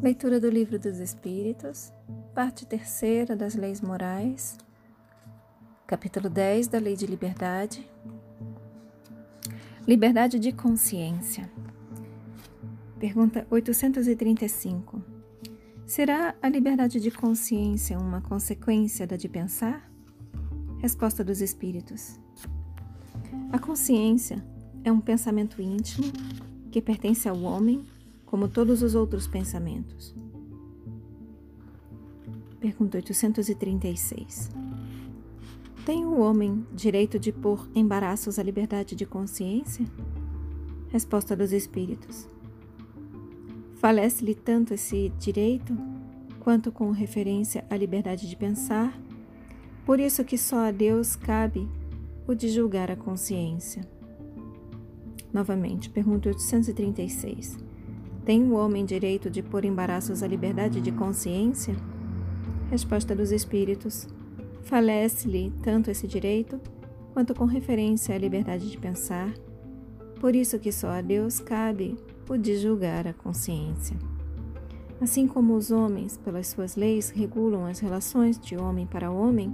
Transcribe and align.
Leitura 0.00 0.38
do 0.38 0.48
Livro 0.48 0.78
dos 0.78 1.00
Espíritos, 1.00 1.92
parte 2.32 2.64
terceira 2.64 3.34
das 3.34 3.56
Leis 3.56 3.80
Morais, 3.80 4.56
capítulo 5.88 6.30
10 6.30 6.68
da 6.68 6.78
Lei 6.78 6.94
de 6.94 7.04
Liberdade. 7.04 7.84
Liberdade 9.88 10.38
de 10.38 10.52
consciência. 10.52 11.50
Pergunta 13.00 13.44
835. 13.50 15.02
Será 15.84 16.36
a 16.40 16.48
liberdade 16.48 17.00
de 17.00 17.10
consciência 17.10 17.98
uma 17.98 18.20
consequência 18.20 19.04
da 19.04 19.16
de 19.16 19.28
pensar? 19.28 19.90
Resposta 20.78 21.24
dos 21.24 21.40
Espíritos. 21.40 22.20
A 23.50 23.58
consciência 23.58 24.46
é 24.84 24.92
um 24.92 25.00
pensamento 25.00 25.60
íntimo 25.60 26.12
que 26.70 26.80
pertence 26.80 27.28
ao 27.28 27.42
homem 27.42 27.84
como 28.30 28.46
todos 28.46 28.82
os 28.82 28.94
outros 28.94 29.26
pensamentos. 29.26 30.14
Pergunta 32.60 32.98
836. 32.98 34.50
Tem 35.86 36.04
o 36.04 36.18
homem 36.20 36.66
direito 36.74 37.18
de 37.18 37.32
pôr 37.32 37.66
embaraços 37.74 38.38
à 38.38 38.42
liberdade 38.42 38.94
de 38.94 39.06
consciência? 39.06 39.86
Resposta 40.90 41.34
dos 41.34 41.52
Espíritos. 41.52 42.28
Falece-lhe 43.76 44.34
tanto 44.34 44.74
esse 44.74 45.08
direito 45.18 45.74
quanto 46.40 46.70
com 46.70 46.90
referência 46.90 47.64
à 47.70 47.76
liberdade 47.76 48.28
de 48.28 48.36
pensar, 48.36 49.00
por 49.86 49.98
isso 49.98 50.24
que 50.24 50.36
só 50.36 50.66
a 50.66 50.70
Deus 50.70 51.16
cabe 51.16 51.66
o 52.26 52.34
de 52.34 52.50
julgar 52.50 52.90
a 52.90 52.96
consciência. 52.96 53.88
Novamente, 55.32 55.88
pergunta 55.88 56.28
836. 56.28 57.67
Tem 58.28 58.42
o 58.42 58.56
homem 58.56 58.84
direito 58.84 59.30
de 59.30 59.42
pôr 59.42 59.64
embaraços 59.64 60.22
à 60.22 60.26
liberdade 60.26 60.82
de 60.82 60.92
consciência? 60.92 61.74
Resposta 62.70 63.16
dos 63.16 63.32
Espíritos. 63.32 64.06
Falece-lhe 64.64 65.50
tanto 65.62 65.90
esse 65.90 66.06
direito, 66.06 66.60
quanto 67.14 67.34
com 67.34 67.46
referência 67.46 68.14
à 68.14 68.18
liberdade 68.18 68.70
de 68.70 68.76
pensar, 68.76 69.32
por 70.20 70.36
isso 70.36 70.58
que 70.58 70.70
só 70.70 70.88
a 70.88 71.00
Deus 71.00 71.40
cabe 71.40 71.96
o 72.28 72.36
de 72.36 72.58
julgar 72.58 73.06
a 73.06 73.14
consciência. 73.14 73.96
Assim 75.00 75.26
como 75.26 75.56
os 75.56 75.70
homens, 75.70 76.18
pelas 76.18 76.48
suas 76.48 76.76
leis, 76.76 77.08
regulam 77.08 77.64
as 77.64 77.78
relações 77.78 78.38
de 78.38 78.58
homem 78.58 78.86
para 78.86 79.10
homem, 79.10 79.50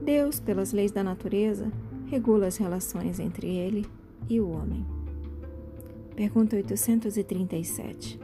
Deus, 0.00 0.40
pelas 0.40 0.72
leis 0.72 0.92
da 0.92 1.04
natureza, 1.04 1.70
regula 2.06 2.46
as 2.46 2.56
relações 2.56 3.20
entre 3.20 3.48
ele 3.48 3.84
e 4.30 4.40
o 4.40 4.48
homem. 4.48 5.01
Pergunta 6.14 6.56
837. 6.56 8.20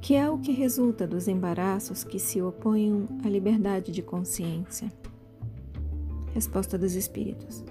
Que 0.00 0.14
é 0.16 0.28
o 0.28 0.38
que 0.38 0.50
resulta 0.50 1.06
dos 1.06 1.28
embaraços 1.28 2.02
que 2.02 2.18
se 2.18 2.42
opõem 2.42 3.06
à 3.24 3.28
liberdade 3.28 3.92
de 3.92 4.02
consciência? 4.02 4.90
Resposta 6.34 6.76
dos 6.76 6.94
Espíritos. 6.94 7.64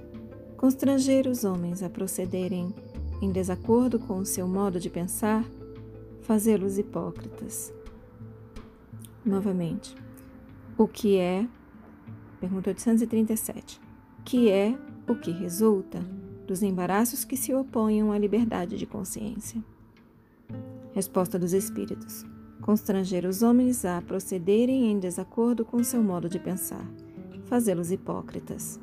Constranger 0.56 1.28
os 1.28 1.44
homens 1.44 1.84
a 1.84 1.90
procederem 1.90 2.74
em 3.22 3.32
desacordo 3.32 4.00
com 4.00 4.20
o 4.20 4.26
seu 4.26 4.48
modo 4.48 4.80
de 4.80 4.90
pensar, 4.90 5.44
fazê-los 6.22 6.78
hipócritas. 6.78 7.74
Novamente. 9.26 9.94
O 10.78 10.88
que 10.88 11.18
é? 11.18 11.46
Pergunta 12.40 12.70
837. 12.70 13.82
Que 14.24 14.50
é 14.50 14.78
o 15.08 15.16
que 15.16 15.32
resulta 15.32 16.00
dos 16.50 16.64
embaraços 16.64 17.24
que 17.24 17.38
se 17.38 17.54
opõem 17.54 18.02
à 18.12 18.18
liberdade 18.18 18.76
de 18.76 18.88
consciência. 18.88 19.64
Resposta 20.94 21.38
dos 21.38 21.54
Espíritos: 21.54 22.26
constranger 22.60 23.24
os 23.24 23.44
homens 23.44 23.86
a 23.86 24.02
procederem 24.02 24.92
em 24.92 24.98
desacordo 24.98 25.64
com 25.64 25.84
seu 25.84 26.02
modo 26.02 26.28
de 26.28 26.40
pensar, 26.40 26.84
fazê-los 27.46 27.92
hipócritas. 27.92 28.80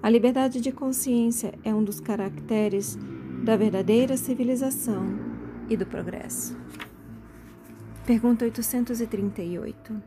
A 0.00 0.08
liberdade 0.08 0.60
de 0.60 0.70
consciência 0.70 1.52
é 1.64 1.74
um 1.74 1.82
dos 1.82 1.98
caracteres 1.98 2.96
da 3.42 3.56
verdadeira 3.56 4.16
civilização 4.16 5.04
e 5.68 5.76
do 5.76 5.84
progresso. 5.84 6.56
Pergunta 8.06 8.44
838. 8.44 10.00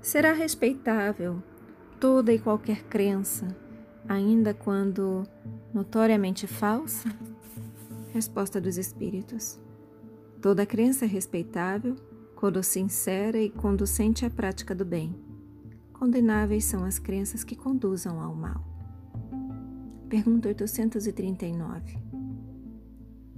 Será 0.00 0.32
respeitável 0.32 1.42
toda 2.00 2.32
e 2.32 2.38
qualquer 2.38 2.84
crença 2.84 3.63
ainda 4.08 4.54
quando 4.54 5.26
notoriamente 5.72 6.46
falsa? 6.46 7.08
Resposta 8.12 8.60
dos 8.60 8.76
Espíritos. 8.76 9.58
Toda 10.40 10.66
crença 10.66 11.04
é 11.04 11.08
respeitável 11.08 11.96
quando 12.36 12.62
sincera 12.62 13.38
e 13.38 13.48
conducente 13.48 14.26
à 14.26 14.30
prática 14.30 14.74
do 14.74 14.84
bem. 14.84 15.14
Condenáveis 15.92 16.64
são 16.64 16.84
as 16.84 16.98
crenças 16.98 17.42
que 17.42 17.56
conduzam 17.56 18.20
ao 18.20 18.34
mal. 18.34 18.62
Pergunta 20.08 20.48
839. 20.48 21.98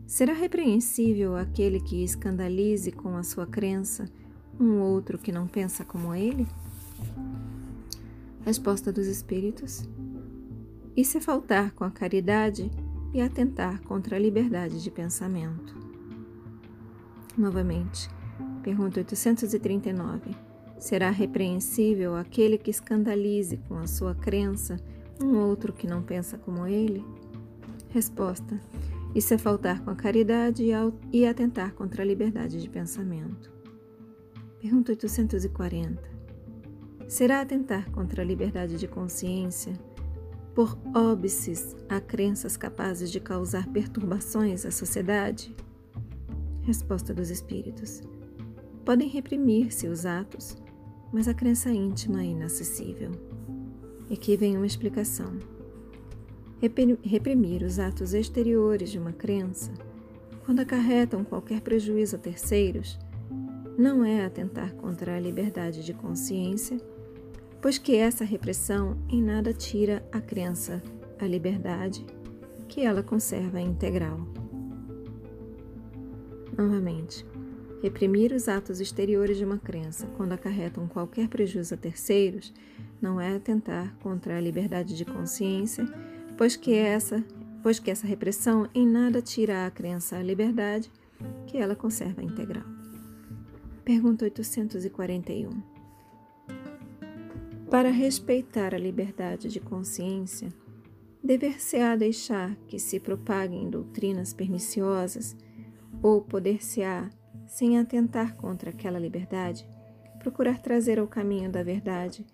Será 0.06 0.32
repreensível 0.32 1.36
aquele 1.36 1.80
que 1.80 2.02
escandalize 2.02 2.92
com 2.92 3.16
a 3.16 3.22
sua 3.22 3.46
crença 3.46 4.08
um 4.58 4.80
outro 4.80 5.18
que 5.18 5.32
não 5.32 5.46
pensa 5.46 5.84
como 5.84 6.14
ele? 6.14 6.46
Resposta 8.44 8.92
dos 8.92 9.06
Espíritos. 9.06 9.88
E 10.96 11.04
se 11.04 11.20
faltar 11.20 11.72
com 11.72 11.84
a 11.84 11.90
caridade 11.90 12.70
e 13.12 13.20
atentar 13.20 13.82
contra 13.82 14.16
a 14.16 14.18
liberdade 14.18 14.82
de 14.82 14.90
pensamento? 14.90 15.76
Novamente, 17.36 18.08
pergunta 18.62 19.00
839. 19.00 20.34
Será 20.78 21.10
repreensível 21.10 22.16
aquele 22.16 22.56
que 22.56 22.70
escandalize 22.70 23.58
com 23.68 23.76
a 23.76 23.86
sua 23.86 24.14
crença 24.14 24.80
um 25.22 25.36
outro 25.36 25.70
que 25.70 25.86
não 25.86 26.02
pensa 26.02 26.38
como 26.38 26.66
ele? 26.66 27.04
Resposta: 27.90 28.58
E 29.14 29.20
se 29.20 29.36
faltar 29.36 29.84
com 29.84 29.90
a 29.90 29.96
caridade 29.96 30.64
e 31.12 31.26
atentar 31.26 31.74
contra 31.74 32.02
a 32.02 32.06
liberdade 32.06 32.58
de 32.58 32.70
pensamento? 32.70 33.52
Pergunta 34.62 34.92
840. 34.92 36.02
Será 37.06 37.42
atentar 37.42 37.90
contra 37.90 38.22
a 38.22 38.24
liberdade 38.24 38.78
de 38.78 38.88
consciência 38.88 39.78
por 40.56 40.78
óbices 40.94 41.76
a 41.86 42.00
crenças 42.00 42.56
capazes 42.56 43.12
de 43.12 43.20
causar 43.20 43.68
perturbações 43.68 44.64
à 44.64 44.70
sociedade? 44.70 45.54
Resposta 46.62 47.12
dos 47.12 47.28
Espíritos: 47.28 48.02
Podem 48.82 49.06
reprimir-se 49.06 49.86
os 49.86 50.06
atos, 50.06 50.56
mas 51.12 51.28
a 51.28 51.34
crença 51.34 51.68
íntima 51.68 52.22
é 52.22 52.28
inacessível. 52.28 53.10
Aqui 54.10 54.34
vem 54.34 54.56
uma 54.56 54.66
explicação. 54.66 55.38
Reprimir 57.02 57.62
os 57.62 57.78
atos 57.78 58.14
exteriores 58.14 58.90
de 58.90 58.98
uma 58.98 59.12
crença, 59.12 59.74
quando 60.46 60.60
acarretam 60.60 61.22
qualquer 61.22 61.60
prejuízo 61.60 62.16
a 62.16 62.18
terceiros, 62.18 62.98
não 63.76 64.02
é 64.02 64.24
atentar 64.24 64.72
contra 64.76 65.16
a 65.16 65.20
liberdade 65.20 65.84
de 65.84 65.92
consciência 65.92 66.80
pois 67.66 67.78
que 67.78 67.96
essa 67.96 68.24
repressão 68.24 68.96
em 69.08 69.20
nada 69.20 69.52
tira 69.52 70.08
a 70.12 70.20
crença, 70.20 70.80
a 71.18 71.26
liberdade, 71.26 72.06
que 72.68 72.82
ela 72.82 73.02
conserva 73.02 73.60
integral. 73.60 74.20
Novamente, 76.56 77.26
reprimir 77.82 78.30
os 78.30 78.46
atos 78.46 78.78
exteriores 78.78 79.36
de 79.36 79.44
uma 79.44 79.58
crença 79.58 80.06
quando 80.16 80.30
acarretam 80.30 80.86
qualquer 80.86 81.26
prejuízo 81.26 81.74
a 81.74 81.76
terceiros 81.76 82.54
não 83.02 83.20
é 83.20 83.34
atentar 83.34 83.96
contra 83.98 84.36
a 84.36 84.40
liberdade 84.40 84.96
de 84.96 85.04
consciência, 85.04 85.92
pois 86.38 86.54
que 86.54 86.72
essa, 86.72 87.20
pois 87.64 87.80
que 87.80 87.90
essa 87.90 88.06
repressão 88.06 88.70
em 88.72 88.86
nada 88.86 89.20
tira 89.20 89.66
a 89.66 89.70
crença 89.72 90.16
a 90.16 90.22
liberdade, 90.22 90.88
que 91.48 91.58
ela 91.58 91.74
conserva 91.74 92.22
integral. 92.22 92.62
Pergunta 93.84 94.24
841. 94.24 95.75
Para 97.70 97.90
respeitar 97.90 98.74
a 98.74 98.78
liberdade 98.78 99.48
de 99.48 99.58
consciência, 99.58 100.48
dever-se-á 101.22 101.96
deixar 101.96 102.54
que 102.68 102.78
se 102.78 103.00
propaguem 103.00 103.68
doutrinas 103.68 104.32
perniciosas 104.32 105.36
ou 106.00 106.22
poder-se-á, 106.22 107.10
sem 107.44 107.76
atentar 107.76 108.36
contra 108.36 108.70
aquela 108.70 109.00
liberdade, 109.00 109.68
procurar 110.20 110.60
trazer 110.60 111.00
ao 111.00 111.08
caminho 111.08 111.50
da 111.50 111.62
verdade 111.62 112.24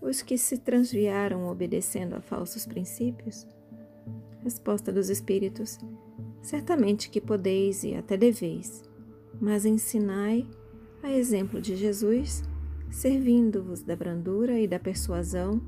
os 0.00 0.20
que 0.20 0.36
se 0.36 0.58
transviaram 0.58 1.48
obedecendo 1.48 2.14
a 2.14 2.20
falsos 2.20 2.66
princípios? 2.66 3.46
Resposta 4.42 4.92
dos 4.92 5.08
Espíritos: 5.08 5.78
Certamente 6.42 7.08
que 7.08 7.20
podeis 7.20 7.82
e 7.82 7.94
até 7.94 8.14
deveis, 8.16 8.82
mas 9.40 9.64
ensinai, 9.64 10.46
a 11.02 11.10
exemplo 11.10 11.62
de 11.62 11.76
Jesus, 11.76 12.42
servindo-vos 12.92 13.82
da 13.82 13.96
brandura 13.96 14.60
e 14.60 14.68
da 14.68 14.78
persuasão, 14.78 15.60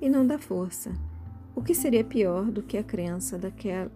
e 0.00 0.10
não 0.10 0.26
da 0.26 0.38
força, 0.38 0.92
o 1.54 1.62
que 1.62 1.74
seria 1.74 2.04
pior 2.04 2.50
do 2.50 2.62
que 2.62 2.76
a 2.76 2.84
crença 2.84 3.40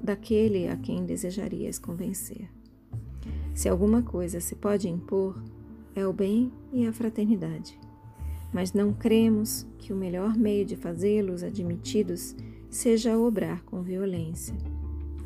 daquele 0.02 0.66
a 0.66 0.76
quem 0.76 1.04
desejarias 1.04 1.78
convencer. 1.78 2.48
Se 3.54 3.68
alguma 3.68 4.02
coisa 4.02 4.40
se 4.40 4.56
pode 4.56 4.88
impor, 4.88 5.40
é 5.94 6.06
o 6.06 6.12
bem 6.12 6.50
e 6.72 6.86
a 6.86 6.92
fraternidade. 6.92 7.78
Mas 8.50 8.72
não 8.72 8.94
cremos 8.94 9.66
que 9.78 9.92
o 9.92 9.96
melhor 9.96 10.34
meio 10.34 10.64
de 10.64 10.74
fazê-los 10.74 11.42
admitidos 11.42 12.34
seja 12.70 13.18
obrar 13.18 13.62
com 13.64 13.82
violência. 13.82 14.56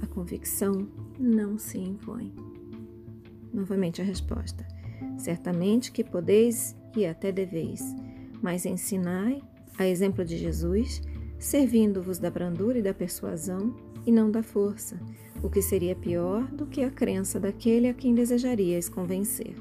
A 0.02 0.06
convicção 0.08 0.88
não 1.18 1.56
se 1.56 1.78
impõe. 1.78 2.34
Novamente 3.52 4.02
a 4.02 4.04
resposta: 4.04 4.66
Certamente 5.16 5.92
que 5.92 6.02
podeis 6.02 6.76
e 6.96 7.06
até 7.06 7.32
deveis, 7.32 7.82
mas 8.42 8.66
ensinai, 8.66 9.42
a 9.78 9.86
exemplo 9.86 10.24
de 10.24 10.36
Jesus, 10.36 11.02
servindo-vos 11.38 12.18
da 12.18 12.30
brandura 12.30 12.78
e 12.78 12.82
da 12.82 12.94
persuasão 12.94 13.74
e 14.06 14.12
não 14.12 14.30
da 14.30 14.42
força, 14.42 14.98
o 15.42 15.50
que 15.50 15.62
seria 15.62 15.94
pior 15.94 16.46
do 16.48 16.66
que 16.66 16.82
a 16.82 16.90
crença 16.90 17.40
daquele 17.40 17.88
a 17.88 17.94
quem 17.94 18.14
desejarias 18.14 18.88
convencer. 18.88 19.54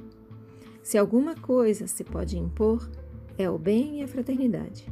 Se 0.82 0.98
alguma 0.98 1.36
coisa 1.36 1.88
se 1.88 2.04
pode 2.04 2.38
impor, 2.38 2.90
é 3.38 3.50
o 3.50 3.58
bem 3.58 4.00
e 4.00 4.04
a 4.04 4.08
fraternidade. 4.08 4.86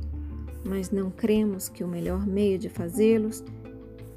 Mas 0.66 0.92
não 0.92 1.12
cremos 1.12 1.68
que 1.68 1.84
o 1.84 1.88
melhor 1.88 2.26
meio 2.26 2.58
de 2.58 2.70
fazê-los, 2.70 3.44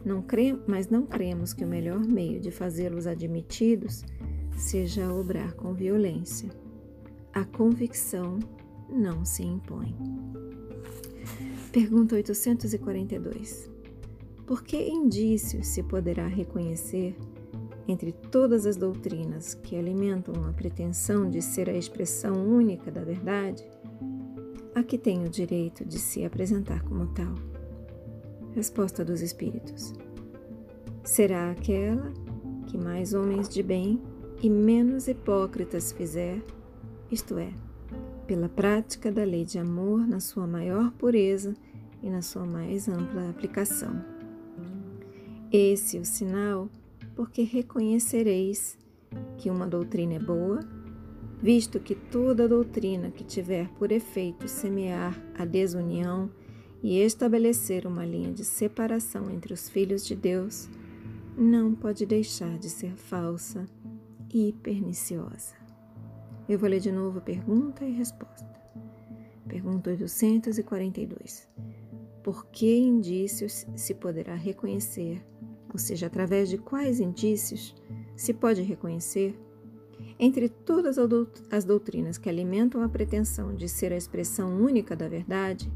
não 0.05 0.23
cre, 0.23 0.59
mas 0.67 0.89
não 0.89 1.07
cremos 1.07 1.53
que 1.53 1.65
o 1.65 1.69
melhor 1.69 2.01
meio 2.01 2.39
de 2.39 2.51
fazê-los 2.51 3.07
admitidos 3.07 4.05
seja 4.57 5.13
obrar 5.13 5.55
com 5.55 5.73
violência. 5.73 6.51
A 7.35 7.45
convicção 7.45 8.39
não 8.89 9.25
se 9.25 9.43
impõe. 9.43 9.93
Pergunta 11.73 12.15
842. 12.15 13.69
Por 14.47 14.63
que 14.63 14.89
indícios 14.89 15.67
se 15.67 15.83
poderá 15.83 16.29
reconhecer 16.29 17.17
entre 17.89 18.13
todas 18.13 18.67
as 18.67 18.77
doutrinas 18.77 19.53
que 19.53 19.75
alimentam 19.75 20.45
a 20.45 20.53
pretensão 20.53 21.29
de 21.29 21.43
ser 21.43 21.69
a 21.69 21.77
expressão 21.77 22.35
única 22.35 22.93
da 22.93 23.03
verdade, 23.03 23.69
a 24.73 24.85
que 24.85 24.97
tem 24.97 25.25
o 25.25 25.29
direito 25.29 25.85
de 25.85 25.99
se 25.99 26.25
apresentar 26.25 26.85
como 26.85 27.09
tal? 27.09 27.35
Resposta 28.55 29.05
dos 29.05 29.21
Espíritos: 29.21 29.93
Será 31.03 31.51
aquela 31.51 32.13
que 32.69 32.79
mais 32.79 33.13
homens 33.13 33.49
de 33.49 33.61
bem 33.61 34.01
e 34.41 34.49
menos 34.49 35.09
hipócritas 35.09 35.91
fizer, 35.91 36.41
isto 37.15 37.39
é, 37.39 37.53
pela 38.27 38.49
prática 38.49 39.13
da 39.13 39.23
lei 39.23 39.45
de 39.45 39.57
amor 39.57 40.05
na 40.05 40.19
sua 40.19 40.49
maior 40.49 40.91
pureza 40.93 41.55
e 42.03 42.11
na 42.11 42.21
sua 42.21 42.45
mais 42.45 42.89
ampla 42.89 43.31
aplicação. 43.31 44.05
Esse 45.53 45.97
é 45.97 46.01
o 46.01 46.05
sinal 46.05 46.69
porque 47.15 47.43
reconhecereis 47.43 48.77
que 49.39 49.49
uma 49.49 49.65
doutrina 49.65 50.15
é 50.15 50.19
boa, 50.19 50.59
visto 51.41 51.79
que 51.79 51.95
toda 51.95 52.49
doutrina 52.49 53.13
que 53.13 53.23
tiver 53.23 53.69
por 53.79 53.93
efeito 53.93 54.49
semear 54.49 55.17
a 55.39 55.45
desunião 55.45 56.29
e 56.83 56.99
estabelecer 56.99 57.87
uma 57.87 58.05
linha 58.05 58.33
de 58.33 58.45
separação 58.45 59.31
entre 59.31 59.55
os 59.55 59.69
filhos 59.69 60.05
de 60.05 60.17
Deus, 60.17 60.69
não 61.39 61.73
pode 61.77 62.05
deixar 62.05 62.59
de 62.59 62.69
ser 62.69 62.97
falsa 62.97 63.67
e 64.33 64.53
perniciosa. 64.65 65.64
Eu 66.47 66.59
vou 66.59 66.69
ler 66.69 66.81
de 66.81 66.93
novo 66.93 67.23
pergunta 67.23 67.87
e 67.87 67.93
resposta. 67.93 68.47
Pergunta 69.49 69.91
842. 69.91 71.49
Por 72.23 72.47
que 72.47 72.77
indícios 72.77 73.67
se 73.75 73.95
poderá 73.95 74.35
reconhecer? 74.35 75.25
Ou 75.73 75.79
seja, 75.79 76.07
através 76.07 76.51
de 76.51 76.59
quais 76.59 77.01
indícios 77.01 77.75
se 78.15 78.35
pode 78.35 78.61
reconhecer, 78.63 79.39
entre 80.19 80.49
todas 80.49 80.99
as 81.51 81.65
doutrinas 81.65 82.19
que 82.19 82.29
alimentam 82.29 82.83
a 82.83 82.89
pretensão 82.89 83.55
de 83.55 83.69
ser 83.69 83.93
a 83.93 83.97
expressão 83.97 84.55
única 84.61 84.95
da 84.95 85.09
verdade, 85.09 85.73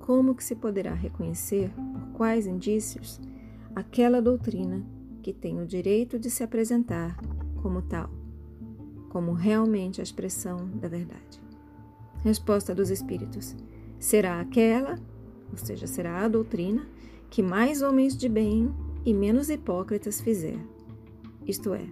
como 0.00 0.34
que 0.34 0.42
se 0.42 0.56
poderá 0.56 0.92
reconhecer, 0.92 1.70
por 1.70 2.12
quais 2.12 2.46
indícios, 2.46 3.20
aquela 3.74 4.20
doutrina 4.20 4.84
que 5.22 5.32
tem 5.32 5.60
o 5.60 5.66
direito 5.66 6.18
de 6.18 6.28
se 6.28 6.42
apresentar 6.42 7.16
como 7.62 7.80
tal, 7.80 8.10
como 9.12 9.34
realmente 9.34 10.00
a 10.00 10.02
expressão 10.02 10.70
da 10.74 10.88
verdade? 10.88 11.38
Resposta 12.24 12.74
dos 12.74 12.88
Espíritos: 12.88 13.54
será 13.98 14.40
aquela, 14.40 14.98
ou 15.50 15.58
seja, 15.58 15.86
será 15.86 16.24
a 16.24 16.28
doutrina 16.28 16.86
que 17.28 17.42
mais 17.42 17.82
homens 17.82 18.16
de 18.16 18.26
bem 18.26 18.74
e 19.04 19.12
menos 19.12 19.50
hipócritas 19.50 20.22
fizer, 20.22 20.58
isto 21.46 21.74
é, 21.74 21.84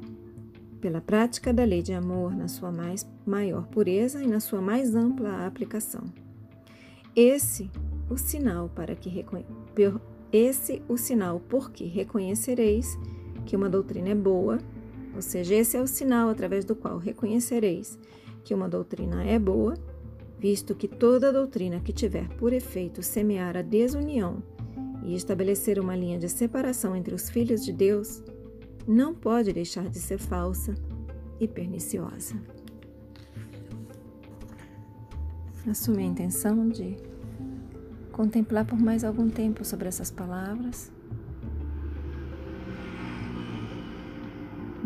pela 0.80 1.02
prática 1.02 1.52
da 1.52 1.62
lei 1.62 1.82
de 1.82 1.92
amor 1.92 2.34
na 2.34 2.48
sua 2.48 2.72
mais 2.72 3.06
maior 3.26 3.66
pureza 3.66 4.22
e 4.22 4.26
na 4.26 4.40
sua 4.40 4.62
mais 4.62 4.94
ampla 4.94 5.46
aplicação. 5.46 6.04
Esse 7.14 7.70
o 8.08 8.16
sinal 8.16 8.70
para 8.74 8.94
que 8.94 9.24
esse 10.32 10.82
o 10.88 10.96
sinal 10.96 11.38
por 11.38 11.70
que 11.70 11.84
reconhecereis 11.84 12.98
que 13.44 13.56
uma 13.56 13.68
doutrina 13.68 14.08
é 14.08 14.14
boa, 14.14 14.58
ou 15.14 15.22
seja, 15.22 15.54
esse 15.54 15.76
é 15.76 15.82
o 15.82 15.86
sinal 15.86 16.28
através 16.28 16.64
do 16.64 16.74
qual 16.74 16.98
reconhecereis 16.98 17.98
que 18.44 18.54
uma 18.54 18.68
doutrina 18.68 19.24
é 19.24 19.38
boa, 19.38 19.74
visto 20.38 20.74
que 20.74 20.88
toda 20.88 21.32
doutrina 21.32 21.80
que 21.80 21.92
tiver 21.92 22.28
por 22.36 22.52
efeito 22.52 23.02
semear 23.02 23.56
a 23.56 23.62
desunião 23.62 24.42
e 25.02 25.14
estabelecer 25.14 25.78
uma 25.78 25.96
linha 25.96 26.18
de 26.18 26.28
separação 26.28 26.94
entre 26.94 27.14
os 27.14 27.28
filhos 27.28 27.64
de 27.64 27.72
Deus, 27.72 28.22
não 28.86 29.14
pode 29.14 29.52
deixar 29.52 29.88
de 29.88 29.98
ser 29.98 30.18
falsa 30.18 30.74
e 31.38 31.46
perniciosa. 31.46 32.34
Assume 35.68 36.02
a 36.02 36.06
intenção 36.06 36.68
de 36.68 36.96
contemplar 38.12 38.64
por 38.64 38.78
mais 38.78 39.04
algum 39.04 39.28
tempo 39.28 39.64
sobre 39.64 39.88
essas 39.88 40.10
palavras. 40.10 40.90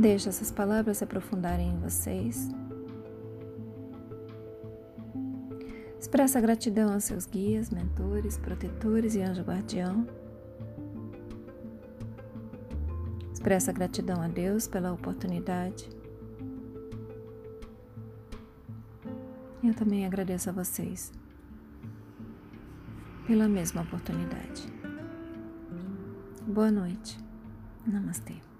Deixe 0.05 0.29
essas 0.29 0.53
palavras 0.53 0.99
se 0.99 1.05
aprofundarem 1.05 1.71
em 1.71 1.79
vocês. 1.79 2.51
Expressa 5.99 6.43
gratidão 6.43 6.93
aos 6.93 7.05
seus 7.05 7.25
guias, 7.25 7.71
mentores, 7.71 8.37
protetores 8.37 9.15
e 9.15 9.23
anjo 9.23 9.41
guardião. 9.43 10.07
Expressa 13.33 13.73
gratidão 13.73 14.21
a 14.21 14.29
Deus 14.29 14.69
pela 14.69 14.93
oportunidade. 14.93 15.89
Eu 19.63 19.73
também 19.73 20.05
agradeço 20.05 20.51
a 20.51 20.53
vocês 20.53 21.15
pela 23.27 23.49
mesma 23.49 23.81
oportunidade. 23.81 24.71
Boa 26.47 26.71
noite. 26.71 27.19
Namastê. 27.87 28.54